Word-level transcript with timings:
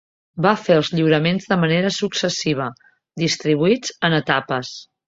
Va 0.45 0.53
fer 0.61 0.77
els 0.79 0.89
lliuraments 0.99 1.45
de 1.53 1.59
manera 1.65 1.93
successiva, 1.99 2.69
distribuïts 3.25 3.97
en 4.11 4.23
etapes. 4.25 4.79